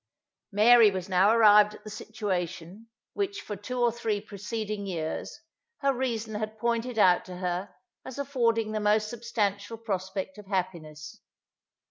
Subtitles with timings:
[0.51, 5.41] Mary was now arrived at the situation, which, for two or three preceding years,
[5.81, 7.69] her reason had pointed out to her
[8.03, 11.19] as affording the most substantial prospect of happiness.